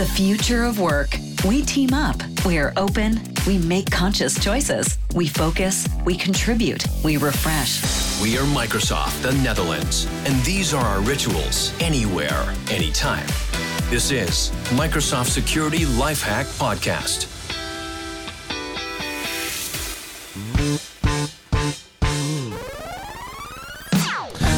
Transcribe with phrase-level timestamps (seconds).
[0.00, 1.14] The future of work.
[1.44, 2.16] We team up.
[2.46, 3.20] We are open.
[3.46, 4.96] We make conscious choices.
[5.14, 5.86] We focus.
[6.06, 6.86] We contribute.
[7.04, 7.82] We refresh.
[8.22, 13.26] We are Microsoft, the Netherlands, and these are our rituals anywhere, anytime.
[13.90, 17.39] This is Microsoft Security Lifehack Podcast.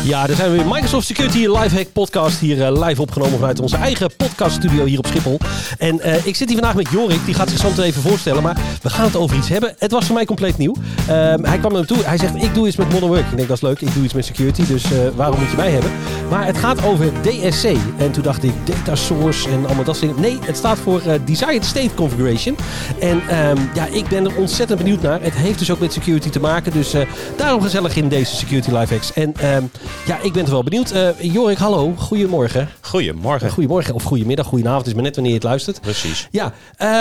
[0.05, 0.67] Ja, daar zijn we weer.
[0.67, 5.39] Microsoft Security Lifehack podcast hier eh, live opgenomen vanuit onze eigen podcaststudio hier op Schiphol.
[5.79, 8.43] En eh, ik zit hier vandaag met Jorik, die gaat zich zo meteen even voorstellen.
[8.43, 9.75] Maar we gaan het over iets hebben.
[9.79, 10.75] Het was voor mij compleet nieuw.
[11.09, 13.31] Ehm, hij kwam naar toe, hij zegt ik doe iets met modern work.
[13.31, 15.57] Ik denk dat is leuk, ik doe iets met security, dus eh, waarom moet je
[15.57, 15.91] mij hebben?
[16.31, 17.65] Maar het gaat over DSC.
[17.97, 20.31] En toen dacht ik data source en allemaal dat soort dingen.
[20.31, 22.57] Nee, het staat voor Desired State Configuration.
[23.01, 25.23] En ehm, ja, ik ben er ontzettend benieuwd naar.
[25.23, 26.95] Het heeft dus ook met security te maken, dus
[27.37, 29.13] daarom gezellig in deze Security Lifehacks.
[29.13, 29.65] En ehm,
[30.07, 30.95] ja, ik ben er wel benieuwd.
[30.95, 31.95] Uh, Jorik, hallo.
[31.97, 32.69] Goedemorgen.
[32.81, 33.51] Goedemorgen.
[33.51, 34.87] Goedemorgen of goedemiddag, goedenavond.
[34.87, 35.81] is maar net wanneer je het luistert.
[35.81, 36.29] Precies.
[36.31, 36.55] Ja,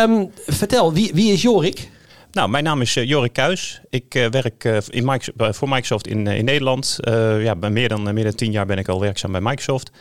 [0.05, 1.89] um, vertel, wie, wie is Jorik?
[2.31, 3.81] Nou, mijn naam is uh, Jorik Kuis.
[3.89, 6.97] Ik uh, werk uh, in Microsoft, voor Microsoft in, in Nederland.
[7.39, 9.91] ja, bij meer dan, meer dan tien jaar ben ik al werkzaam bij Microsoft.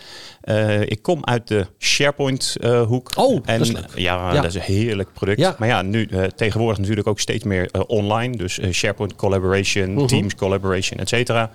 [0.84, 3.10] ik kom uit de SharePoint-hoek.
[3.16, 5.38] oh, en, dat is ja, ja, dat is een heerlijk product.
[5.38, 5.54] Ja.
[5.58, 8.36] Maar ja, nu tegenwoordig natuurlijk ook steeds meer online.
[8.36, 10.06] Dus SharePoint Collaboration, -huh.
[10.06, 11.50] Teams Collaboration, et cetera.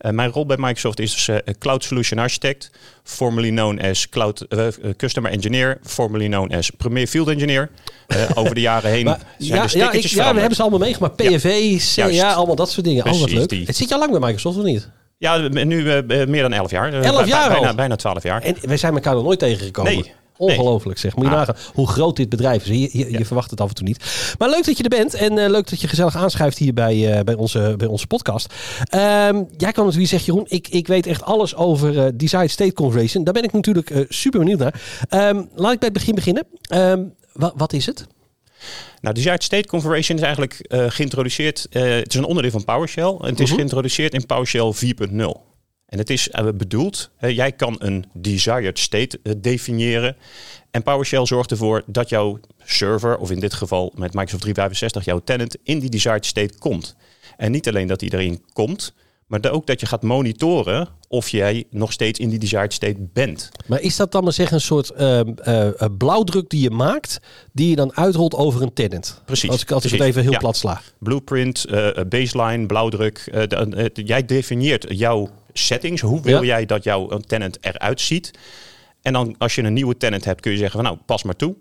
[0.00, 2.70] Uh, mijn rol bij Microsoft is dus, uh, Cloud Solution Architect,
[3.02, 7.70] formerly known as Cloud uh, Customer Engineer, formerly known as Premier Field Engineer.
[8.34, 11.16] over de jaren heen maar, ja, ja, ik, ja, we hebben ze allemaal meegemaakt.
[11.16, 13.02] PFV, ja, CA, allemaal dat soort dingen.
[13.02, 13.66] Precies, oh, wat leuk.
[13.66, 14.88] Het zit je al lang bij Microsoft of niet?
[15.18, 16.92] Ja, nu meer dan 11 jaar.
[16.92, 18.42] 11 jaar bijna, bijna 12 jaar.
[18.42, 19.92] En wij zijn elkaar nog nooit tegengekomen.
[19.92, 20.12] Nee.
[20.40, 21.16] Ongelooflijk zeg.
[21.16, 21.36] Moet je ah.
[21.36, 22.68] nagaan hoe groot dit bedrijf is.
[22.68, 24.34] Je, je, je, verwacht het af en toe niet.
[24.38, 25.14] Maar leuk dat je er bent.
[25.14, 28.54] En uh, leuk dat je gezellig aanschuift hier bij, uh, bij, onze, bij onze podcast.
[28.94, 32.72] Um, jij kan natuurlijk zeggen, Jeroen, ik, ik weet echt alles over uh, Desired State
[32.72, 33.24] Configuration.
[33.24, 34.80] Daar ben ik natuurlijk super benieuwd naar.
[35.28, 36.46] Um, laat ik bij het begin beginnen.
[36.74, 38.06] Um, wa wat is het?
[39.00, 41.66] Nou, Desired State Configuration is eigenlijk geïntroduceerd.
[41.70, 43.16] het is een onderdeel van PowerShell.
[43.20, 43.54] En het is uh mhm.
[43.54, 44.72] geïntroduceerd in PowerShell
[45.10, 45.49] 4.0.
[45.90, 50.16] En het is bedoeld, jij kan een desired state definiëren.
[50.70, 55.20] En PowerShell zorgt ervoor dat jouw server, of in dit geval met Microsoft 365, jouw
[55.24, 56.96] tenant in die desired state komt.
[57.36, 58.94] En niet alleen dat hij erin komt,
[59.26, 63.48] maar ook dat je gaat monitoren of jij nog steeds in die desired state bent.
[63.66, 67.18] Maar is dat dan maar zeggen een soort uh, uh, blauwdruk die je maakt,
[67.52, 69.22] die je dan uitrolt over een tenant?
[69.24, 69.50] Precies.
[69.50, 70.80] Als ik, als ik het even heel plat sla.
[70.98, 71.66] Blueprint,
[72.08, 73.48] baseline, blauwdruk.
[73.48, 75.28] De, jij definieert jouw
[75.66, 76.00] settings.
[76.00, 78.30] Hoe wil jij dat jouw tenant eruit ziet?
[79.02, 81.36] En dan als je een nieuwe tenant hebt, kun je zeggen van nou, pas maar
[81.36, 81.56] toe.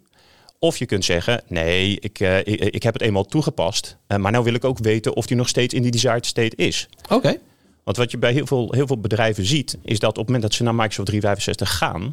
[0.59, 3.97] Of je kunt zeggen, nee, ik, uh, ik, ik, heb het eenmaal toegepast.
[4.07, 6.55] Uh, maar nou wil ik ook weten of die nog steeds in die desired state
[6.55, 6.89] is.
[7.09, 7.37] Oké.
[7.83, 10.43] Want wat je bij heel veel, heel veel bedrijven ziet, is dat op het moment
[10.43, 12.11] dat ze naar Microsoft 365 gaan,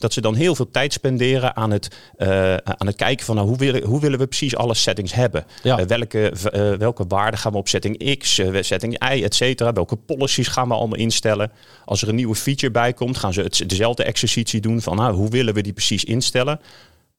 [0.00, 3.48] dat ze dan heel veel tijd spenderen aan het, uh, aan het kijken van nou,
[3.48, 5.44] hoe, willen, hoe willen we precies alle settings hebben.
[5.62, 5.80] Ja.
[5.80, 9.72] Uh, welke, uh, welke waarden gaan we op setting X, setting Y, et cetera.
[9.72, 11.52] Welke policies gaan we allemaal instellen.
[11.84, 15.14] Als er een nieuwe feature bij komt, gaan ze het, dezelfde exercitie doen van nou,
[15.14, 16.60] hoe willen we die precies instellen.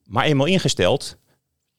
[0.06, 1.18] Maar eenmaal ingesteld,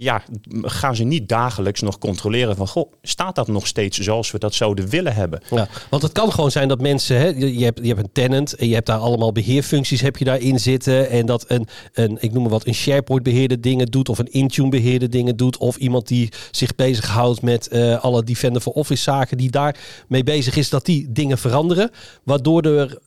[0.02, 0.22] ja,
[0.62, 4.54] gaan ze niet dagelijks nog controleren van, goh, staat dat nog steeds zoals we dat
[4.54, 5.42] zouden willen hebben?
[5.50, 8.54] Ja, want het kan gewoon zijn dat mensen, hè, je, hebt, je hebt een tenant
[8.54, 12.32] en je hebt daar allemaal beheerfuncties heb je daarin zitten en dat een, een ik
[12.32, 15.76] noem maar wat, een SharePoint beheerder dingen doet of een Intune beheerder dingen doet of
[15.76, 19.76] iemand die zich bezighoudt met uh, alle Defender for Office zaken die daar
[20.08, 21.90] mee bezig is, dat die dingen veranderen,
[22.22, 22.98] waardoor er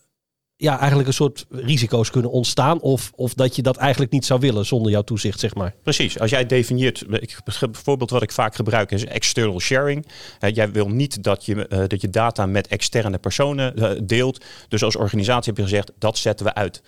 [0.57, 2.81] ja, eigenlijk een soort risico's kunnen ontstaan.
[2.81, 5.73] Of, of dat je dat eigenlijk niet zou willen zonder jouw toezicht, zeg maar.
[5.83, 6.19] Precies.
[6.19, 10.05] Als jij definieert, ik, bijvoorbeeld wat ik vaak gebruik is external sharing.
[10.39, 14.43] Jij wil niet dat je, uh, dat je data met externe personen uh, deelt.
[14.67, 16.81] Dus als organisatie heb je gezegd, dat zetten we uit.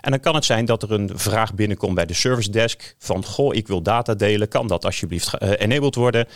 [0.00, 3.24] En dan kan het zijn dat er een vraag binnenkomt bij de service desk van,
[3.24, 4.48] goh, ik wil data delen.
[4.48, 6.26] Kan dat alsjeblieft enabled worden?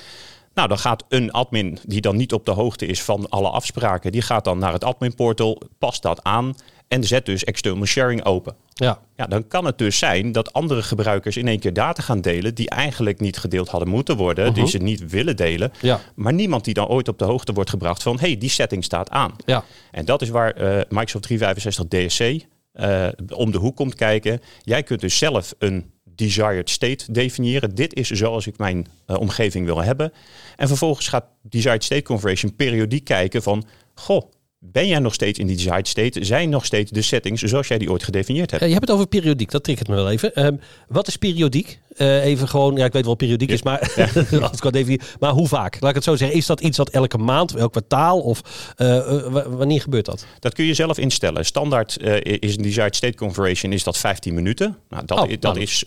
[0.54, 4.12] Nou, dan gaat een admin die dan niet op de hoogte is van alle afspraken,
[4.12, 6.54] die gaat dan naar het admin portal, past dat aan
[6.88, 8.54] en zet dus external sharing open.
[8.74, 9.00] Ja.
[9.16, 12.54] ja, dan kan het dus zijn dat andere gebruikers in één keer data gaan delen
[12.54, 14.70] die eigenlijk niet gedeeld hadden moeten worden, die mhm.
[14.70, 16.00] ze niet willen delen, ja.
[16.14, 19.10] maar niemand die dan ooit op de hoogte wordt gebracht van, hey, die setting staat
[19.10, 19.36] aan.
[19.44, 19.64] Ja.
[19.90, 24.40] En dat is waar uh, Microsoft 365 DSC uh, om de hoek komt kijken.
[24.62, 27.74] Jij kunt dus zelf een desired state definiëren.
[27.74, 30.12] Dit is zoals ik mijn uh, omgeving wil hebben.
[30.56, 33.64] En vervolgens gaat desired state configuration periodiek kijken van,
[33.94, 34.30] goh,
[34.72, 36.24] ben jij nog steeds in die desired state?
[36.24, 38.62] Zijn nog steeds de settings zoals jij die ooit gedefinieerd hebt?
[38.62, 40.34] Ja, je hebt het over periodiek, dat triggert me wel even.
[40.34, 40.56] Ehm,
[40.88, 41.78] wat is periodiek?
[41.96, 43.80] Eh, even gewoon, ja, ik weet wel wat periodiek is, maar,
[44.42, 45.76] als ik wat even, maar hoe vaak?
[45.80, 46.36] Laat ik het zo zeggen.
[46.36, 48.40] Is dat iets dat elke maand, elk kwartaal of
[48.76, 50.26] uh, wanneer gebeurt dat?
[50.38, 51.44] Dat kun je zelf instellen.
[51.44, 54.76] Standaard is een desired state configuration is dat 15 minuten.
[54.88, 55.64] Nou, dat, oh, is, dat nou.
[55.64, 55.84] is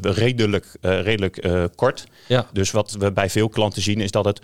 [0.00, 2.04] redelijk, redelijk kort.
[2.26, 2.46] Ja.
[2.52, 4.40] Dus wat we bij veel klanten zien is dat het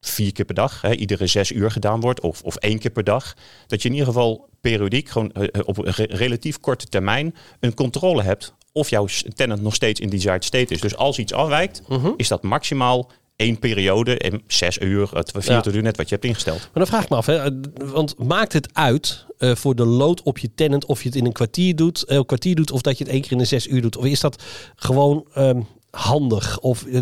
[0.00, 3.04] vier keer per dag, hè, iedere zes uur gedaan wordt, of, of één keer per
[3.04, 3.34] dag.
[3.66, 5.32] Dat je in ieder geval periodiek, gewoon
[5.64, 10.44] op een relatief korte termijn, een controle hebt of jouw tenant nog steeds in desired
[10.44, 10.80] state is.
[10.80, 12.10] Dus als iets afwijkt, mhm.
[12.16, 16.26] is dat maximaal één periode en zes uur, het vier uur net wat je hebt
[16.26, 16.58] ingesteld.
[16.58, 20.22] Maar dan vraag ik me af, hè, want maakt het uit uh, voor de load
[20.22, 22.98] op je tenant of je het in een kwartier doet, een kwartier doet of dat
[22.98, 23.96] je het één keer in de zes uur doet?
[23.96, 24.42] Of is dat
[24.76, 26.60] gewoon um, handig?
[26.60, 27.00] Of uh,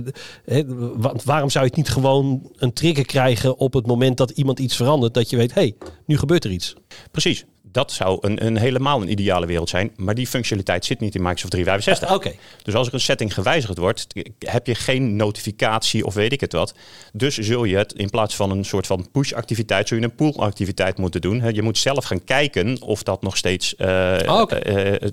[1.25, 4.77] waarom zou je het niet gewoon een trigger krijgen op het moment dat iemand iets
[4.77, 5.75] verandert, dat je weet, hé, hey,
[6.07, 6.75] nu gebeurt er iets?
[7.11, 9.93] Precies dat zou een, een helemaal een ideale wereld zijn.
[9.97, 12.17] Maar die functionaliteit zit niet in Microsoft 365.
[12.17, 12.39] Oké.
[12.63, 14.07] Dus als er een setting gewijzigd wordt,
[14.39, 16.75] heb je geen notificatie of weet ik het wat.
[17.13, 20.99] Dus zul je het in plaats van een soort van push-activiteit, zul je een pull-activiteit
[20.99, 21.55] moeten doen.
[21.55, 24.19] Je moet zelf gaan kijken of dat nog steeds, uh,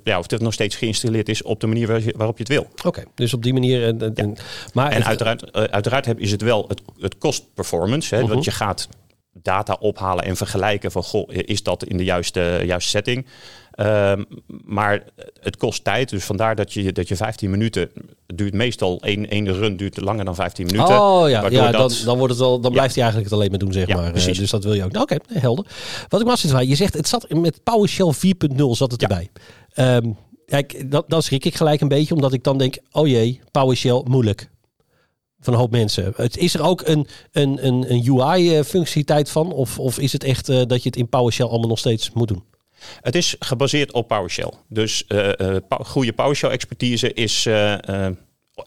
[0.04, 2.68] ja, of het nog steeds geïnstalleerd is op de manier waarop je het wil.
[2.84, 3.88] Oké, dus op die manier.
[4.16, 4.38] En,
[4.74, 8.16] maar en uiteraard, uiteraard is het wel het, het cost performance.
[8.16, 8.88] Hè, uh Want je gaat
[9.42, 13.26] data ophalen en vergelijken van goh, is dat in de juiste, juiste setting?
[13.72, 14.24] Ehm,
[14.64, 15.04] maar
[15.42, 17.92] het kost tijd, dus vandaar dat je, dat je 15 minuten
[18.26, 21.02] duurt meestal één, één run duurt langer dan 15 minuten.
[21.02, 23.60] Oh ja, ja dan, dan, wordt het al, dan blijft hij eigenlijk het alleen maar
[23.60, 24.12] doen, zeg maar.
[24.12, 24.34] Precies.
[24.34, 24.92] Uh, dus dat wil je ook.
[24.92, 25.66] Nou, Oké, helder.
[26.08, 29.30] Wat ik was je zegt, het zat met PowerShell 4.0 zat het erbij.
[29.76, 33.42] Um, kijk, dat, dan schrik ik gelijk een beetje, omdat ik dan denk, oh jee,
[33.52, 34.50] PowerShell moeilijk
[35.46, 36.14] van een hoop mensen.
[36.16, 39.52] Het, is er ook een, een, een, een UI-functionaliteit van?
[39.52, 42.28] Of, of is het echt uh, dat je het in PowerShell allemaal nog steeds moet
[42.28, 42.44] doen?
[43.02, 44.54] Het is gebaseerd op PowerShell.
[44.70, 45.30] Dus uh,
[45.70, 47.48] goede PowerShell-expertise is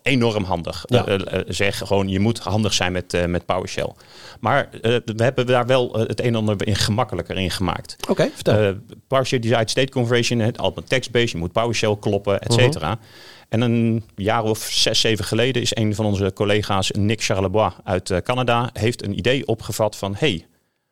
[0.03, 0.85] enorm handig.
[0.87, 1.19] Ja.
[1.47, 3.93] zeg gewoon, je moet handig zijn met, met PowerShell.
[4.41, 7.97] Maar we hebben daar wel het een en ander in gemakkelijker in gemaakt.
[8.01, 8.75] Oké, okay, vertel.
[9.07, 12.89] PowerShell Desired State Conversion, het allemaal text-based, je moet PowerShell kloppen, et cetera.
[12.89, 13.03] Mhm.
[13.49, 18.11] En een jaar of zes, zeven geleden is een van onze collega's, Nick Charlebois uit
[18.11, 20.47] eh, Canada, heeft een idee opgevat van hey,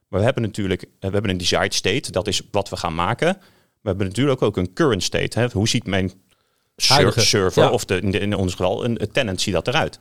[0.09, 3.39] we hebben natuurlijk eh, we hebben een desired state, dat is wat we gaan maken.
[3.81, 5.39] We hebben natuurlijk ook een current state.
[5.39, 5.47] Hè?
[5.53, 6.13] Hoe ziet mijn
[6.77, 10.01] server, of de, in, ons geval een, een tenant, ziet dat eruit?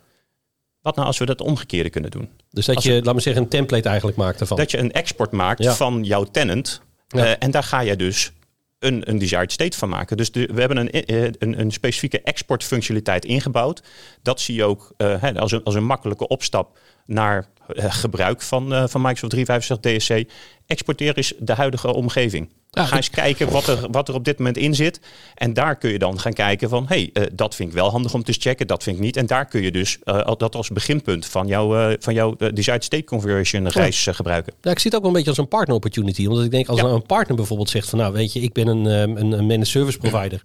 [0.81, 2.29] Wat nou als we dat omgekeerde kunnen doen?
[2.49, 4.57] Dus dat je, laat me zeggen, een template eigenlijk maakt ervan.
[4.57, 6.81] Dat je een export maakt van jouw tenant.
[7.15, 8.31] Uh, en daar ga je dus
[8.79, 10.17] een, een desired state van maken.
[10.17, 13.83] Dus we hebben een, eh, een, een specifieke exportfunctionaliteit ingebouwd.
[14.21, 18.89] Dat zie je ook uh, als, een, als een makkelijke opstap naar uh, gebruik van,
[18.89, 20.31] van Microsoft 365 DSC.
[20.65, 22.49] Exporteer is de huidige omgeving.
[22.75, 24.99] Ja, Ga eens kijken wat er, wat er op dit moment in zit.
[25.35, 26.85] En daar kun je dan gaan kijken van...
[26.87, 29.17] hé, hey, uh, dat vind ik wel handig om te checken, dat vind ik niet.
[29.17, 32.83] En daar kun je dus uh, dat als beginpunt van, jou, uh, van jouw desired
[32.83, 34.53] state configuration reis gebruiken.
[34.61, 36.25] Ja, ik zie het ook wel een beetje als een partner opportunity.
[36.25, 36.87] Omdat ik denk, als ja.
[36.87, 37.99] een partner bijvoorbeeld zegt van...
[37.99, 40.41] nou, weet je, ik ben een, um, een, een managed service provider...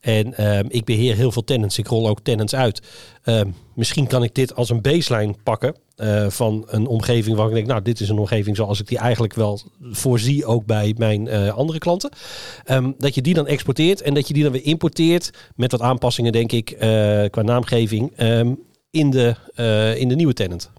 [0.00, 2.82] en um, ik beheer heel veel tenants, ik rol ook tenants uit...
[3.24, 7.54] Um, misschien kan ik dit als een baseline pakken uh, van een omgeving waar ik
[7.54, 11.26] denk, nou, dit is een omgeving zoals ik die eigenlijk wel voorzie ook bij mijn
[11.26, 12.10] uh, andere klanten.
[12.66, 15.80] Um, dat je die dan exporteert en dat je die dan weer importeert met wat
[15.80, 16.78] aanpassingen, denk ik, uh,
[17.30, 18.58] qua naamgeving um,
[18.90, 19.34] in, de,
[19.98, 20.70] in de nieuwe tenant.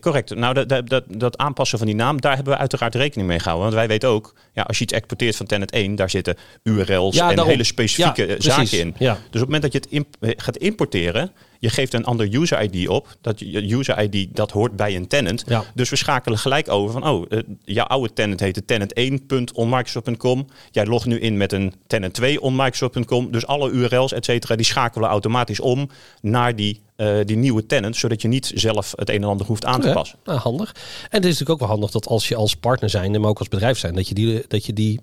[0.00, 0.34] Correct.
[0.34, 3.66] Nou, dat, dat, dat, aanpassen van die naam, daar hebben we uiteraard rekening mee gehouden.
[3.66, 7.18] Want wij weten ook, ja, als je iets exporteert van Tenant 1, daar zitten URL's
[7.18, 8.94] en hele specifieke ja, zaken in.
[8.98, 9.12] Ja.
[9.12, 12.62] Dus op het moment dat je het imp gaat importeren, je geeft een ander user
[12.62, 13.16] ID op.
[13.20, 15.44] Dat user ID dat hoort bij een tenant.
[15.46, 15.64] Ja.
[15.74, 20.46] Dus we schakelen gelijk over van oh, uh, jouw oude tenant heette tenant1.onmicrosoft.com.
[20.70, 23.30] Jij logt nu in met een tenant 2 onmicrosoft.com.
[23.30, 25.88] Dus alle URL's et cetera, die schakelen automatisch om
[26.20, 29.64] naar die uh, die nieuwe tenant, zodat je niet zelf het een en ander hoeft
[29.64, 30.18] aan te passen.
[30.24, 30.74] nou, handig.
[30.74, 33.38] En het is natuurlijk ook wel handig dat als je als partner zijn, maar ook
[33.38, 35.00] als bedrijf zijn, dat je die, dat je die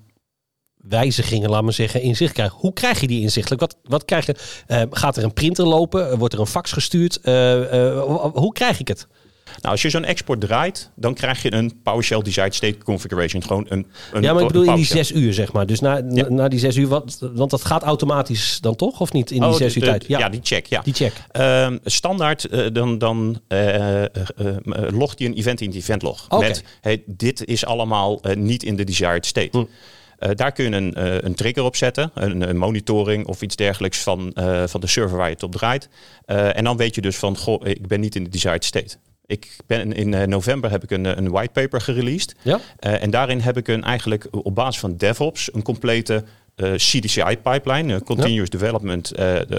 [0.90, 2.56] wijzigingen, laat maar zeggen, inzicht krijgt.
[2.58, 3.62] Hoe krijg je die inzichtelijk?
[3.62, 4.36] Wat, wat krijg je?
[4.68, 6.18] Uh, gaat er een printer lopen?
[6.18, 7.20] Wordt er een fax gestuurd?
[7.24, 8.02] Uh,
[8.34, 9.08] hoe krijg ik het?
[9.46, 13.44] Nou, als je zo'n export draait, dan krijg je een PowerShell Desired State Configuration.
[13.44, 15.66] Gewoon een, een ja, maar ik bedoel in die zes uur, zeg maar.
[15.66, 16.30] Dus na, ja.
[16.30, 19.00] na die zes uur, wat, want dat gaat automatisch dan toch?
[19.00, 20.06] Of niet in die oh, zes uur tijd?
[20.08, 20.20] Ja.
[20.20, 20.30] ja.
[20.30, 20.66] die check.
[20.66, 20.82] Ja.
[20.82, 21.14] Die check.
[21.34, 24.04] Uh, standaard, uh, dan, dan uh,
[24.90, 26.26] logt hij een event in die event log.
[26.30, 26.48] Okay.
[26.48, 29.58] Met, hey, dit is allemaal niet in de desired state.
[29.58, 29.64] Hm.
[30.26, 33.56] Uh, daar kun je een, uh, een trigger op zetten, een, een, monitoring of iets
[33.56, 35.90] dergelijks van, uh, van de server waar je het op draait.
[36.26, 38.98] en dan weet je dus van, goh, ik ben niet in de desired state.
[39.26, 42.36] Ik ben in eh, november heb ik een, een whitepaper gereleased.
[42.42, 42.56] Ja?
[42.56, 46.24] Uh, en daarin heb ik een eigenlijk op basis van DevOps een complete
[46.56, 48.58] uh, CDCI-pipeline, Continuous ja.
[48.58, 49.16] Development,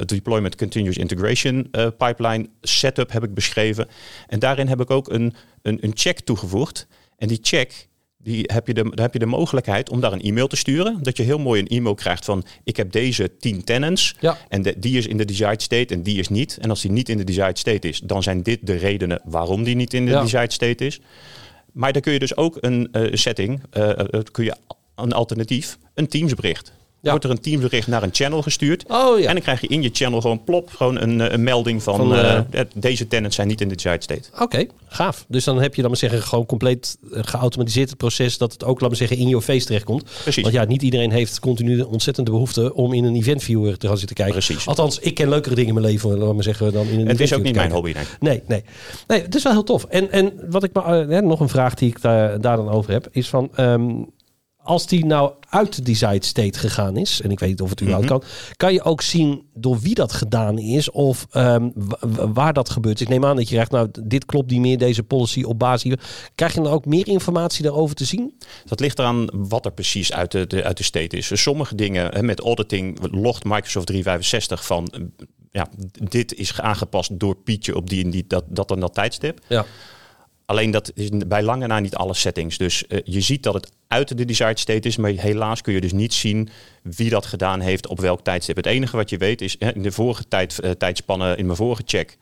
[0.09, 3.89] Deployment Continuous Integration pipeline setup heb ik beschreven.
[4.27, 6.87] En daarin heb ik ook een, een, een check toegevoegd.
[7.17, 7.89] En die check
[8.27, 11.03] die heb je de, dan heb je de mogelijkheid om daar een e-mail te sturen.
[11.03, 14.15] Dat je heel mooi een e-mail krijgt van ik heb deze 10 tenants.
[14.21, 14.39] Ja.
[14.49, 16.59] En de, die is in de desired state en die is niet.
[16.61, 19.65] En als die niet in de desired state is, dan zijn dit de redenen waarom
[19.65, 20.21] die niet in de Ja.
[20.23, 21.01] desired state is.
[21.73, 23.91] Maar dan kun je dus ook een eh, setting, eh,
[24.31, 24.57] kun je
[24.95, 26.73] een alternatief, een Teamsbericht.
[27.07, 27.13] Ja.
[27.13, 28.85] Wordt er een Teamsbericht naar een channel gestuurd.
[28.89, 29.27] Oh ja.
[29.27, 31.97] En dan krijg je in je channel gewoon plop, gewoon een, eh, een melding van,
[31.97, 34.29] Van, eh, eh, deze tenants zijn niet in de desired state.
[34.41, 35.25] Oké, gaaf.
[35.29, 38.81] Dus dan heb je, dan maar zeggen, gewoon compleet geautomatiseerd het proces dat het ook,
[38.81, 40.05] laat maar zeggen, in je face terechtkomt.
[40.23, 40.43] Precies.
[40.43, 43.87] Want ja, niet iedereen heeft continu de ontzettende behoefte om in een event viewer te
[43.87, 44.35] gaan zitten kijken.
[44.35, 44.67] Precies.
[44.67, 47.21] Althans, ik ken leukere dingen in mijn leven, laat maar zeggen, dan in een Het
[47.21, 48.05] is ook niet mijn hobby, nee.
[48.21, 48.65] Nee, nee.
[49.07, 49.85] Nee, het is wel heel tof.
[49.85, 53.09] En, en wat ik maar, nog een vraag die ik daar, daar dan over heb,
[53.11, 53.51] is van.
[53.55, 53.91] ehm,
[54.67, 57.81] als die nou uit de desired state gegaan is, en ik weet niet of het
[57.83, 58.19] überhaupt Mhm.
[58.19, 62.53] kan, kan je ook zien door wie dat gedaan is of ehm, wa- wa- waar
[62.53, 63.01] dat gebeurt.
[63.01, 65.83] Ik neem aan dat je krijgt, nou, dit klopt niet meer, deze policy op basis.
[65.83, 66.01] hier.
[66.35, 68.35] Krijg je dan ook meer informatie daarover te zien?
[68.65, 71.29] Dat ligt eraan wat er precies uit de, de- uit de state is.
[71.29, 75.01] Dus sommige dingen hè, met auditing logt Microsoft 365 van eh,
[75.53, 75.67] ja,
[76.11, 79.41] dit is aangepast door Pietje op die en die dat, dat en dat tijdstip.
[79.49, 79.65] Ja.
[80.47, 82.59] Alleen dat is bij lange na niet alle settings.
[82.59, 85.81] Dus eh, je ziet dat het uit de desired state is, maar helaas kun je
[85.81, 86.49] dus niet zien
[86.83, 88.57] wie dat gedaan heeft op welk tijdstip.
[88.57, 91.83] Het enige wat je weet is in de vorige tijd, eh, tijdspannen, in mijn vorige
[91.85, 92.17] check,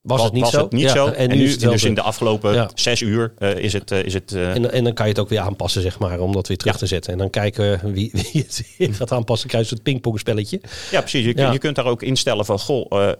[0.00, 0.62] Was, het niet zo?
[0.62, 1.06] het niet Ja, zo.
[1.06, 2.70] En nu, dus in de afgelopen Ja.
[2.74, 5.40] zes uur eh, is het, is het En, en dan kan je het ook weer
[5.40, 6.78] aanpassen, zeg maar, om dat weer terug Ja.
[6.78, 7.12] te zetten.
[7.12, 8.46] En dan kijken wie, wie
[8.88, 9.48] het gaat aanpassen.
[9.48, 10.60] Krijg je het pingpongspelletje.
[10.90, 11.24] Ja, precies.
[11.24, 13.12] Je, je kunt daar ook instellen van, goh,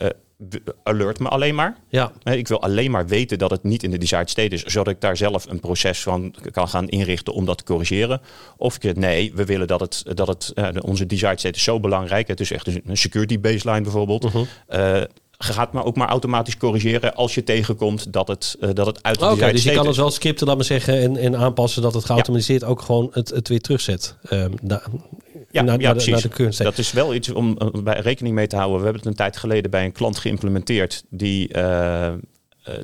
[0.83, 1.76] alert me alleen maar.
[1.88, 4.92] Ja, Ik wil alleen maar weten dat het niet in de desired state is, zodat
[4.92, 8.21] ik daar zelf een proces van kan gaan inrichten om dat te corrigeren.
[8.57, 11.80] Of ik nee, we willen dat het, dat het eh, onze desired state is zo
[11.80, 12.28] belangrijk.
[12.28, 14.26] Het is echt een security baseline bijvoorbeeld.
[14.66, 15.02] Eh,
[15.38, 19.18] gaat maar ook maar automatisch corrigeren als je tegenkomt dat het, eh, dat het uit
[19.18, 21.83] de Oké, desired dus je kan het wel scripten, laat maar zeggen, en, en aanpassen
[21.83, 24.16] dat het geautomatiseerd ook gewoon het, het weer terugzet.
[24.61, 24.83] Na-
[25.50, 26.12] Ja, naar, ja, naar, precies.
[26.12, 26.70] naar de current state.
[26.70, 28.78] Dat is wel iets om bij rekening mee te houden.
[28.78, 31.04] We hebben het een tijd geleden bij een klant geïmplementeerd.
[31.10, 32.14] Die, eh, eh,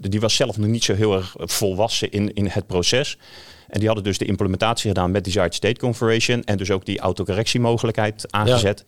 [0.00, 3.18] die was zelf nog niet zo heel erg volwassen in, in het proces.
[3.68, 6.44] En die hadden dus de implementatie gedaan met Desired State Configuration.
[6.44, 8.85] En dus ook die autocorrectiemogelijkheid aangezet.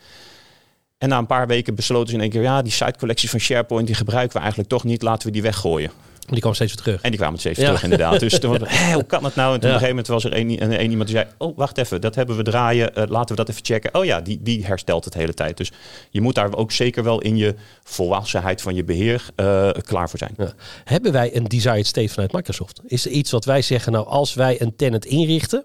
[0.99, 2.42] En na een paar weken besloten ze in één keer...
[2.42, 3.87] ja, die sitecollecties van SharePoint...
[3.87, 5.02] die gebruiken we eigenlijk toch niet.
[5.02, 5.90] Laten we die weggooien.
[6.26, 7.00] Die kwam steeds weer terug.
[7.02, 7.64] En die kwamen steeds Ja.
[7.64, 8.21] terug inderdaad.
[8.21, 9.54] Dus toen, hé, hoe kan dat nou?
[9.54, 9.76] En toen Ja.
[9.76, 11.28] op een gegeven moment was er één, een, een iemand die zei...
[11.38, 12.95] oh, wacht even, dat hebben we draaien.
[12.95, 13.95] eh, laten we dat even checken.
[13.95, 15.56] Oh ja, die, die herstelt het hele tijd.
[15.56, 15.73] Dus
[16.11, 17.54] je moet daar ook zeker wel in je
[17.85, 20.35] volwassenheid van je beheer eh, klaar voor zijn.
[20.37, 20.52] Ja.
[20.85, 22.80] Hebben wij een desired state vanuit Microsoft?
[22.87, 25.64] Is er iets wat wij zeggen, nou als wij een tenant inrichten,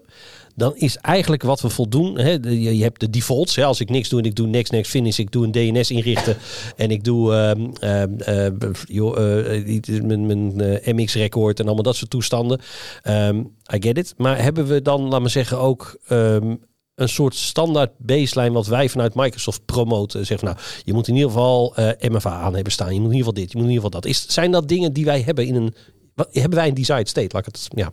[0.54, 2.18] dan is eigenlijk wat we voldoen.
[2.18, 3.56] Hè, je, hebt de defaults.
[3.56, 5.18] Hè, als ik niks doe en ik doe next, next, finish.
[5.18, 6.36] Ik doe een DNS inrichten
[6.76, 11.96] en ik doe ehm, ehm, eh, joh, eh, mijn, mijn eh, MX-record en allemaal dat
[11.96, 12.60] soort toestanden.
[13.02, 13.38] Ehm,
[13.74, 14.14] I get it.
[14.16, 16.54] Maar hebben we dan, laat maar zeggen, ook ehm,
[16.94, 20.26] een soort standaard baseline wat wij vanuit Microsoft promoten.
[20.26, 22.94] Zeggen van, nou, je moet in ieder geval eh, MFA aan hebben staan.
[22.94, 24.10] Je moet in ieder geval dit, je moet in ieder geval dat.
[24.10, 25.74] Is, zijn dat dingen die wij hebben in een...
[26.14, 27.28] Wat, hebben wij een desired state?
[27.32, 27.92] Laat ik het, ja.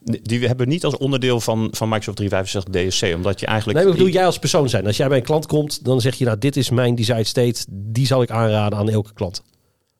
[0.00, 3.14] Die we hebben niet als onderdeel van, van Microsoft 365 DSC.
[3.14, 3.78] Omdat je eigenlijk...
[3.78, 4.86] Nee, maar ik bedoel, jij als persoon zijn.
[4.86, 7.64] Als jij bij een klant komt, dan zeg je, nou, dit is mijn desired state.
[7.70, 9.42] Die zal ik aanraden aan elke klant.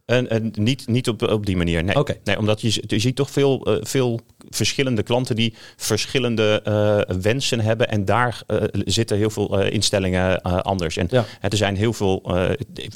[0.06, 1.84] En, en niet, niet op, op die manier.
[1.84, 1.96] Nee.
[2.24, 7.60] Nee omdat je, je ziet toch veel, eh, veel verschillende klanten die verschillende eh, wensen
[7.60, 7.88] hebben.
[7.88, 10.96] En daar eh, zitten heel veel instellingen anders.
[10.96, 11.24] En Ja.
[11.40, 12.36] er zijn heel veel.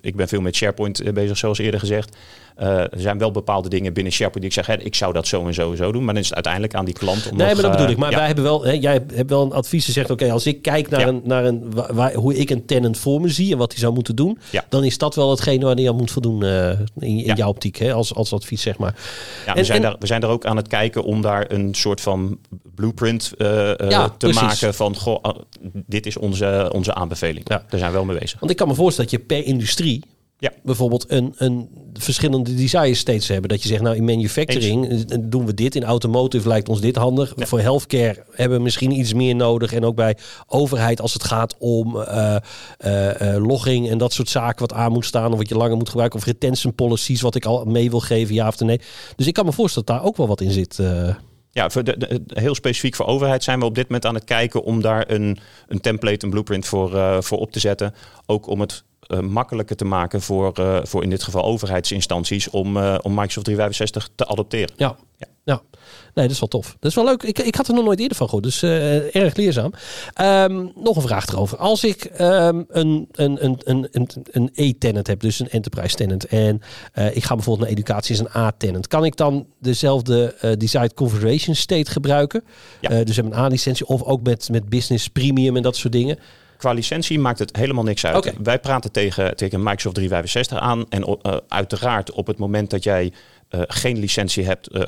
[0.01, 2.17] ik- ben veel met SharePoint bezig, zoals eerder gezegd.
[2.61, 5.27] Eh, er zijn wel bepaalde dingen binnen SharePoint die ik zeg, hè, ik zou dat
[5.27, 6.05] zo en zo en zo doen.
[6.05, 7.91] Maar dan is het uiteindelijk aan die klant om Nee, nog, maar dat eh, bedoel
[7.93, 7.97] ik.
[7.99, 8.17] Maar ja.
[8.17, 10.11] wij hebben wel, hè, jij hebt wel een advies gezegd.
[10.11, 11.07] Oké, als ik kijk naar, Ja.
[11.07, 13.81] een, naar een, wa- waar, hoe ik een tenant voor me zie en wat hij
[13.81, 14.65] zou moeten doen, Ja.
[14.69, 17.93] dan is dat wel hetgene waar hij aan moet voldoen eh, in, jouw optiek, hè,
[17.93, 18.95] als, als advies, zeg maar.
[19.47, 21.51] Ja, we, En- zijn en- daar, we zijn daar ook aan het kijken om daar
[21.51, 22.39] een soort van
[22.75, 24.41] blueprint eh, eh, te precies.
[24.41, 25.37] maken van, goh, ah,
[25.73, 27.49] dit is onze, onze aanbeveling.
[27.49, 27.65] Ja.
[27.69, 28.39] Daar zijn we wel mee bezig.
[28.41, 30.03] Want ik kan me voorstellen dat je per industrie
[30.41, 30.53] Ja.
[30.63, 33.49] bijvoorbeeld een, een verschillende desire states hebben.
[33.49, 35.75] Dat je zegt, nou in manufacturing eh, doen we dit.
[35.75, 37.33] In automotive lijkt ons dit handig.
[37.37, 37.47] Ja.
[37.47, 39.73] Voor healthcare hebben we misschien iets meer nodig.
[39.73, 40.17] En ook bij
[40.47, 42.37] overheid als het gaat om eh,
[43.39, 45.33] logging en dat soort zaken wat aan moet staan.
[45.33, 46.19] Of wat je langer moet gebruiken.
[46.19, 48.81] Of retention policies wat ik al mee wil geven, ja of nee.
[49.17, 50.79] Dus ik kan me voorstellen dat daar ook wel wat in zit.
[51.53, 54.25] Ja, voor de, de- heel specifiek voor overheid zijn we op dit moment aan het
[54.25, 57.95] kijken om daar een, een template, een blueprint voor, voor op te zetten.
[58.27, 62.77] Ook om het uh, makkelijker te maken voor, uh, voor in dit geval overheidsinstanties om,
[62.77, 64.75] uh, om Microsoft 365 te adopteren.
[64.77, 64.97] Ja.
[65.17, 65.27] ja.
[65.45, 65.63] ja.
[66.15, 66.77] Nee, dat is wel tof.
[66.81, 67.23] Dat is wel leuk.
[67.23, 68.63] Ik, ik had er nog nooit eerder van gehoord, dus
[69.13, 69.73] erg leerzaam.
[70.21, 71.59] Um, nog een vraag erover.
[71.59, 76.61] Als ik um, een, een, een, een, een E-tenant heb, dus een enterprise tenant, en
[77.13, 81.91] ik ga bijvoorbeeld naar educatie, is een A-tenant, kan ik dan dezelfde desired configuration state
[81.91, 82.45] gebruiken?
[82.81, 83.05] Ja.
[83.05, 86.19] dus hebben een A-licentie of ook met, met business premium en dat soort dingen
[86.61, 88.17] qua licentie maakt het helemaal niks uit.
[88.17, 88.35] Okay.
[88.43, 90.85] Wij praten tegen, tegen Microsoft 365 aan.
[90.89, 93.13] En uh, uiteraard op het moment dat jij
[93.51, 94.83] uh, geen licentie hebt uh,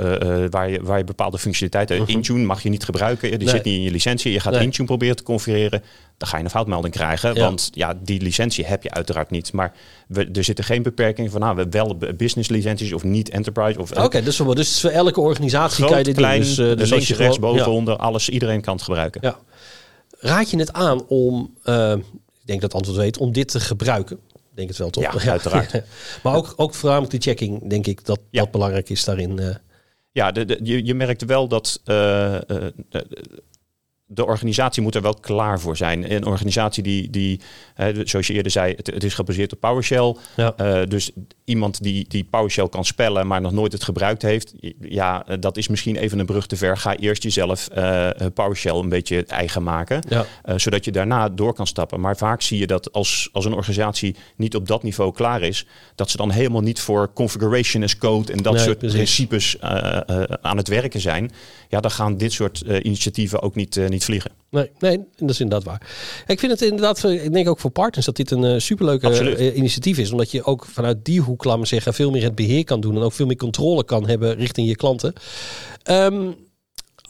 [0.50, 1.96] waar, je, waar je bepaalde functionaliteiten...
[1.96, 2.14] Uh -huh.
[2.14, 3.48] Intune mag je niet gebruiken, die nee.
[3.48, 4.32] zit niet in je licentie.
[4.32, 4.62] Je gaat nee.
[4.62, 5.82] Intune proberen te configureren.
[6.18, 7.34] Dan ga je een foutmelding krijgen.
[7.34, 7.40] Ja.
[7.40, 9.52] Want ja, die licentie heb je uiteraard niet.
[9.52, 9.72] Maar
[10.08, 11.40] we, er zitten geen beperkingen van...
[11.40, 13.80] Nou, we wel business licenties of niet enterprise.
[13.80, 16.54] Oké, okay, dus, dus voor elke organisatie groot, kan je dit klein, doen.
[16.54, 17.68] Dus, dus links, rechts, boven, ja.
[17.68, 18.28] onder, alles.
[18.28, 19.20] Iedereen kan het gebruiken.
[19.24, 19.38] Ja.
[20.22, 21.92] Raad je het aan om, uh,
[22.40, 24.18] ik denk dat het antwoord weet, om dit te gebruiken?
[24.34, 25.22] Ik denk het wel toch?
[25.22, 25.82] Ja, uiteraard.
[26.22, 28.40] maar ook, ook voornamelijk de checking, denk ik, dat ja.
[28.40, 29.40] dat belangrijk is daarin.
[29.40, 29.54] Uh.
[30.12, 32.38] Ja, de, de, je, je merkte wel dat uh,
[34.14, 36.12] de organisatie moet er wel klaar voor zijn.
[36.12, 37.40] Een organisatie die, die
[38.04, 40.16] zoals je eerder zei, het, het is gebaseerd op PowerShell.
[40.36, 40.54] Ja.
[40.60, 41.10] Uh, dus
[41.44, 45.68] iemand die, die PowerShell kan spellen, maar nog nooit het gebruikt heeft, ja, dat is
[45.68, 46.76] misschien even een brug te ver.
[46.76, 50.26] Ga eerst jezelf uh, PowerShell een beetje eigen maken, ja.
[50.58, 52.00] zodat je daarna door kan stappen.
[52.00, 55.66] Maar vaak zie je dat als, als een organisatie niet op dat niveau klaar is,
[55.94, 58.96] dat ze dan helemaal niet voor configuration as code en dat Nee, soort precies.
[58.96, 59.60] principes
[60.40, 61.30] aan het werken zijn.
[61.68, 64.30] Ja, dan gaan dit soort initiatieven ook niet, niet vliegen.
[64.50, 65.90] Nee, nee, dat is inderdaad waar.
[66.26, 69.40] Ik vind het inderdaad, ik denk ook voor partners dat dit een uh, superleuke Absoluut.
[69.40, 70.10] uh, initiatief is.
[70.10, 72.96] Omdat je ook vanuit die hoek, laat maar zeggen, veel meer het beheer kan doen.
[72.96, 75.12] En ook veel meer controle kan hebben richting je klanten.
[75.90, 76.34] Um,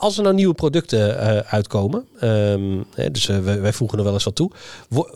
[0.03, 4.05] als er nou nieuwe producten uh, uitkomen, um, hè, dus uh, wij, wij, voegen er
[4.05, 4.51] wel eens wat toe,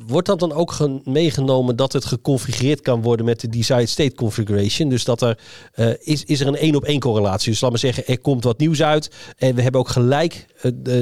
[0.07, 4.89] wordt dat dan ook meegenomen dat het geconfigureerd kan worden met de desired state configuration?
[4.89, 5.39] Dus dat er
[5.75, 7.51] uh, is, is er een één op één correlatie.
[7.51, 10.47] Dus laat maar zeggen, er komt wat nieuws uit en we hebben ook gelijk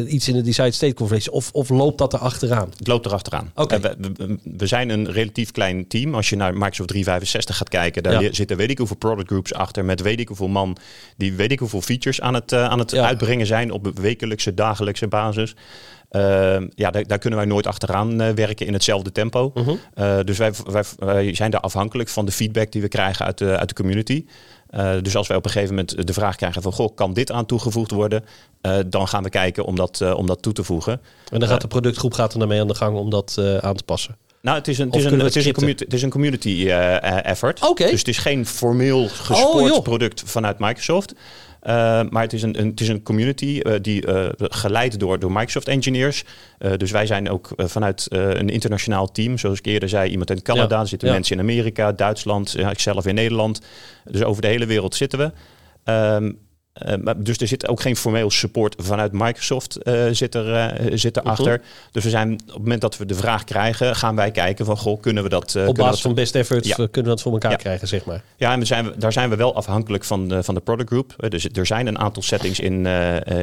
[0.06, 1.34] iets in de desired state configuration.
[1.34, 2.72] Of, of loopt dat er achteraan?
[2.76, 3.50] Het loopt er achteraan.
[3.54, 3.80] Okay.
[3.80, 6.14] We, we, we, zijn een relatief klein team.
[6.14, 8.32] Als je naar Microsoft 365 gaat kijken, daar ja.
[8.32, 10.76] zitten weet ik hoeveel product groups achter met weet ik hoeveel man
[11.16, 13.06] die weet ik hoeveel features aan het, aan het ja.
[13.06, 15.54] uitbrengen zijn op wekelijkse, dagelijkse basis.
[16.10, 19.50] Uh, ja, daar, daar, kunnen wij nooit achteraan uh, werken in hetzelfde tempo.
[19.54, 19.70] Mhm.
[19.70, 20.24] Uh -huh.
[20.24, 23.58] dus wij, wij, wij, zijn daar afhankelijk van de feedback die we krijgen uit de,
[23.58, 24.24] uit de community.
[25.02, 26.72] Dus als wij op een gegeven moment de vraag krijgen van...
[26.72, 28.24] Goh, kan dit aan toegevoegd worden?
[28.86, 31.00] Dan gaan we kijken om dat, om dat toe te voegen.
[31.32, 33.84] En dan gaat de productgroep gaat er daarmee aan de gang om dat aan te
[33.84, 34.16] passen?
[34.42, 36.68] Nou, het is een, het is een, het is een, community, het is een community
[37.22, 37.68] effort.
[37.68, 37.90] Okay.
[37.90, 41.14] Dus het is geen formeel gespoord oh, product vanuit Microsoft.
[41.66, 41.70] Uh,
[42.10, 45.32] maar het is een, een, het is een community uh, die uh, geleid door, door
[45.32, 46.24] Microsoft engineers.
[46.76, 49.38] dus wij zijn ook vanuit een internationaal team.
[49.38, 50.78] Zoals ik eerder zei, iemand in Canada.
[50.78, 50.84] Ja.
[50.84, 51.14] Zitten ja.
[51.14, 53.60] mensen in Amerika, Duitsland, ikzelf in Nederland.
[54.04, 55.32] Dus over de hele wereld zitten we.
[55.92, 56.38] Um,
[56.82, 61.16] uh, dus er zit ook geen formeel support vanuit Microsoft uh, zit er, uh, zit
[61.16, 61.52] erachter.
[61.52, 61.92] -huh.
[61.92, 64.76] Dus we zijn op het moment dat we de vraag krijgen, gaan wij kijken van
[64.76, 65.56] goh, kunnen we dat.
[65.56, 66.74] op basis dat, van best efforts ja.
[66.74, 67.56] kunnen we dat voor elkaar ja.
[67.56, 68.22] krijgen, zeg maar.
[68.36, 71.14] Ja, en we zijn, daar zijn we wel afhankelijk van de, van de product group.
[71.28, 72.86] Dus er zijn een aantal settings in,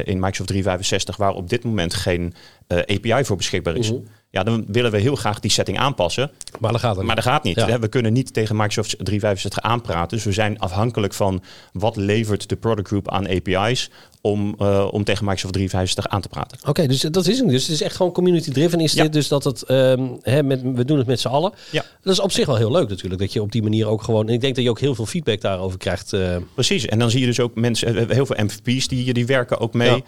[0.04, 2.34] in Microsoft 365 waar op dit moment geen
[2.68, 3.88] API voor beschikbaar is.
[3.88, 3.98] -huh.
[4.32, 6.30] Ja, dan willen we heel graag die setting aanpassen.
[6.58, 7.56] Maar dat gaat, maar dat gaat niet.
[7.56, 7.78] Ja.
[7.78, 10.16] We kunnen niet tegen Microsoft 365 aanpraten.
[10.16, 11.42] Dus we zijn afhankelijk van
[11.72, 13.90] wat levert de product group aan API's
[14.20, 16.58] om, uh, om tegen Microsoft 365 aan te praten.
[16.60, 17.48] Oké, okay, dus dat is het.
[17.48, 19.02] Dus het is echt gewoon community driven is ja.
[19.02, 19.12] dit.
[19.12, 21.52] Dus dat het, um, hè, met, we doen het met z'n allen.
[21.70, 21.84] Ja.
[22.02, 23.20] Dat is op zich wel heel leuk natuurlijk.
[23.20, 24.28] Dat je op die manier ook gewoon...
[24.28, 26.12] En ik denk dat je ook heel veel feedback daarover krijgt.
[26.12, 26.36] Uh.
[26.54, 26.86] Precies.
[26.86, 29.90] En dan zie je dus ook mensen, heel veel MVP's die, die werken ook mee.
[29.90, 30.02] Ja.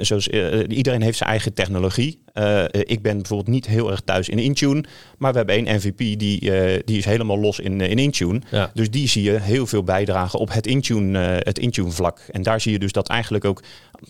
[0.00, 2.22] Zoals, uh, iedereen heeft zijn eigen technologie.
[2.34, 4.84] Uh, ik ben bijvoorbeeld niet heel erg thuis in Intune.
[5.18, 6.40] Maar we hebben één MVP die,
[6.84, 8.40] die is helemaal los in, in Intune.
[8.50, 8.70] Ja.
[8.74, 12.20] Dus die zie je heel veel bijdragen op het Intune, het Intune vlak.
[12.30, 13.62] En daar zie je dus dat eigenlijk ook...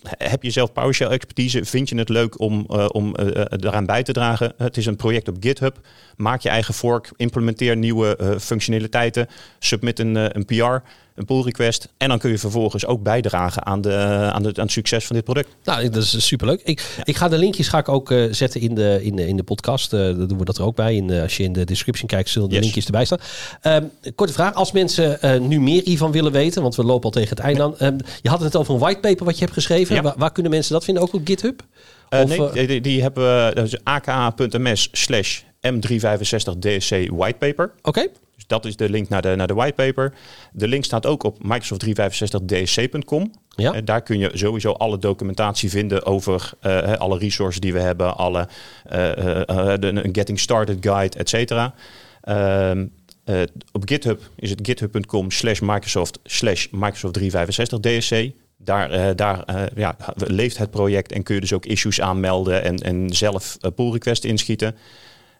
[0.07, 1.65] Heb je zelf PowerShell expertise?
[1.65, 3.15] Vind je het leuk om, om
[3.49, 4.53] daaraan bij te dragen?
[4.57, 5.79] Het is een project op GitHub.
[6.15, 7.11] Maak je eigen fork.
[7.15, 9.27] Implementeer nieuwe functionaliteiten.
[9.59, 10.81] Submit een, een PR
[11.15, 11.87] een pull request.
[11.97, 13.95] En dan kun je vervolgens ook bijdragen aan, de,
[14.33, 15.49] aan, de, aan het succes van dit product.
[15.63, 16.61] Nou, dat is superleuk.
[16.63, 17.05] Ik, ja.
[17.05, 19.43] ik ga de linkjes ga ik ook uh, zetten in de, in, de, in de
[19.43, 19.93] podcast.
[19.93, 20.95] Uh, dan doen we dat er ook bij.
[20.95, 22.63] In, uh, als je in de description kijkt, zullen de yes.
[22.63, 23.19] linkjes erbij staan.
[23.63, 24.53] Um, korte vraag.
[24.53, 27.75] Als mensen nu meer hiervan willen weten, want we lopen al tegen het eind aan.
[27.79, 29.95] Um, je had het over een whitepaper wat je hebt geschreven.
[29.95, 30.01] Ja.
[30.01, 31.03] Waar, waar, kunnen mensen dat vinden?
[31.03, 31.63] Ook op GitHub?
[32.09, 33.51] Of, nee, die, die, hebben we.
[33.55, 37.71] Dus aka.ms slash M365 DSC whitepaper.
[37.81, 38.07] Oké.
[38.41, 40.13] Dus dat is de link naar de, naar de whitepaper.
[40.51, 43.31] De link staat ook op Microsoft365dsc.com.
[43.55, 43.73] Ja.
[43.73, 48.17] En daar kun je sowieso alle documentatie vinden over eh, alle resources die we hebben,
[48.17, 48.47] alle
[48.85, 51.73] eh, eh, de, een getting started guide, et cetera.
[52.21, 52.85] Ehm,
[53.23, 58.31] eh, op GitHub is het github.com slash Microsoft slash Microsoft 365 DSC.
[58.57, 63.09] Daar, daar ja, leeft het project en kun je dus ook issues aanmelden en, en
[63.09, 64.75] zelf pull requests inschieten.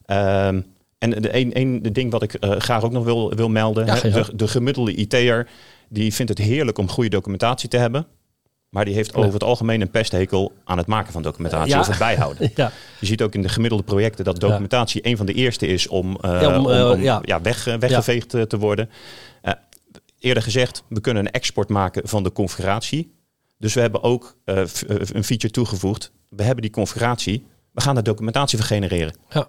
[0.05, 0.61] Ehm,
[1.01, 3.85] en de een, een de ding wat ik eh, graag ook nog wil, wil melden.
[3.85, 5.47] Ja, hè, de, de gemiddelde IT'er
[5.89, 8.07] die vindt het heerlijk om goede documentatie te hebben.
[8.69, 11.79] Maar die heeft over het algemeen een pesthekel aan het maken van documentatie Ja.
[11.79, 12.51] of het bijhouden.
[12.55, 12.71] Ja.
[12.99, 16.17] Je ziet ook in de gemiddelde projecten dat documentatie een van de eerste is om,
[16.21, 17.41] eh, Ja, om, om, eh, om, ja.
[17.41, 18.89] weg, weggeveegd te worden.
[20.19, 23.13] Eerder gezegd, we kunnen een export maken van de configuratie.
[23.57, 26.11] Dus we hebben ook een feature toegevoegd.
[26.29, 27.45] We hebben die configuratie.
[27.71, 29.15] We gaan de documentatie van genereren.
[29.29, 29.47] Ja.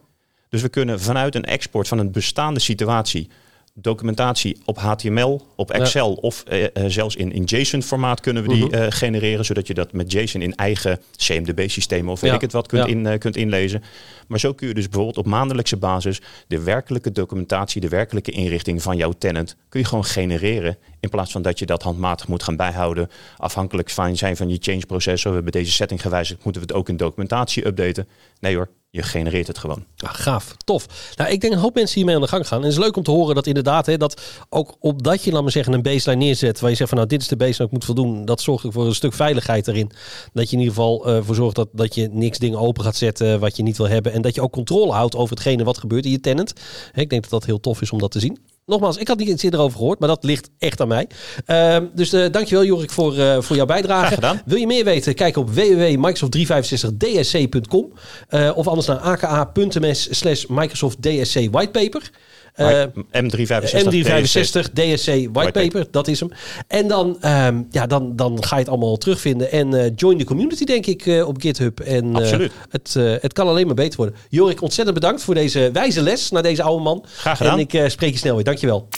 [0.52, 3.28] Dus we kunnen vanuit een export van een bestaande situatie
[3.74, 8.64] documentatie op HTML, op Excel of eh, eh, zelfs in, in JSON-formaat kunnen we die
[8.64, 8.74] Mhm.
[8.74, 12.52] eh, genereren, zodat je dat met JSON in eigen CMDB-systemen of weet Ja, ik het
[12.52, 13.10] wat kunt, ja.
[13.10, 13.82] in, kunt inlezen.
[14.28, 18.82] Maar zo kun je dus bijvoorbeeld op maandelijkse basis de werkelijke documentatie, de werkelijke inrichting
[18.82, 20.76] van jouw tenant, kun je gewoon genereren.
[21.00, 24.56] In plaats van dat je dat handmatig moet gaan bijhouden, afhankelijk van zijn van je
[24.60, 25.22] change proces.
[25.22, 28.08] We hebben deze setting gewijzigd, moeten we het ook in documentatie updaten?
[28.40, 29.84] Nee hoor, je genereert het gewoon.
[29.96, 31.14] Ah, gaaf, tof.
[31.16, 32.58] Nou, ik denk een hoop mensen hiermee aan de gang gaan.
[32.58, 35.42] En het is leuk om te horen dat inderdaad, hè, dat ook opdat je, laat
[35.42, 37.70] maar zeggen, een baseline neerzet, waar je zegt van nou, dit is de baseline ik
[37.70, 39.90] moet voldoen, dat zorgt voor een stuk veiligheid erin.
[40.32, 42.96] Dat je in ieder geval eh voor zorgt dat, dat je niks dingen open gaat
[42.96, 44.12] zetten wat je niet wil hebben.
[44.12, 46.52] En dat je ook controle houdt over hetgene wat gebeurt in je tenant.
[46.94, 48.51] Ik denk dat dat heel tof is om dat te zien.
[48.66, 51.06] Nogmaals, ik had niet iets eerder over gehoord, maar dat ligt echt aan mij.
[51.46, 54.06] Ehm, dus eh, dankjewel Jorik voor, eh, voor jouw bijdrage.
[54.06, 54.42] Graag gedaan.
[54.44, 55.14] Wil je meer weten?
[55.14, 57.92] Kijk op www.microsoft365dsc.com
[58.28, 62.10] eh, of anders naar aka.ms slash Microsoft DSC whitepaper.
[62.52, 66.30] Eh, M365 M365 DSC whitepaper, dat is hem.
[66.68, 69.50] En dan, ehm, ja, dan, dan ga je het allemaal terugvinden.
[69.52, 71.80] En eh, join de community, denk ik, eh, op GitHub.
[71.80, 72.52] En, eh, Absoluut.
[72.68, 74.16] het, eh, het kan alleen maar beter worden.
[74.28, 77.04] Jorik, ontzettend bedankt voor deze wijze les naar deze oude man.
[77.16, 77.52] Graag gedaan.
[77.52, 78.44] En ik eh, spreek je snel weer.
[78.44, 78.88] Dankjewel.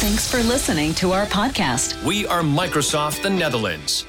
[0.00, 1.96] Thanks for listening to our podcast.
[2.04, 4.06] We are Microsoft the Netherlands.